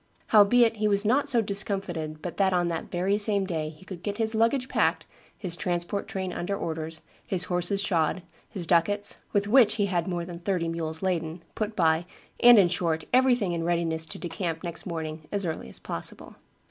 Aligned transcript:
Howbeit 0.29 0.77
he 0.77 0.87
was 0.87 1.05
not 1.05 1.29
so 1.29 1.43
discomfited 1.43 2.23
but 2.23 2.37
that 2.37 2.53
on 2.53 2.69
that 2.69 2.89
very 2.89 3.19
same 3.19 3.45
day 3.45 3.69
he 3.69 3.85
could 3.85 4.01
get 4.01 4.17
his 4.17 4.33
luggage 4.33 4.67
packed, 4.67 5.05
his 5.37 5.55
transport 5.55 6.07
train 6.07 6.33
under 6.33 6.57
orders, 6.57 7.03
his 7.23 7.43
horses 7.43 7.83
shod, 7.83 8.23
his 8.49 8.65
ducats, 8.65 9.19
with 9.31 9.47
which 9.47 9.75
he 9.75 9.85
had 9.85 10.07
more 10.07 10.25
than 10.25 10.39
thirty 10.39 10.67
mules 10.67 11.03
laden, 11.03 11.43
put 11.53 11.75
by, 11.75 12.07
and, 12.39 12.57
in 12.57 12.67
short, 12.67 13.03
everything 13.13 13.51
in 13.51 13.63
readiness 13.63 14.07
to 14.07 14.17
decamp 14.17 14.63
next 14.63 14.87
morning 14.87 15.27
as 15.31 15.45
early 15.45 15.69
as 15.69 15.77
possible." 15.77 16.35